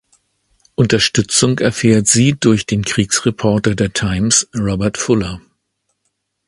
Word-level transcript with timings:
Unterstützung 0.73 1.59
erfährt 1.59 2.07
sie 2.07 2.33
durch 2.33 2.65
den 2.65 2.83
Kriegsreporter 2.83 3.75
der 3.75 3.93
Times, 3.93 4.49
Robert 4.57 4.97
Fuller. 4.97 5.41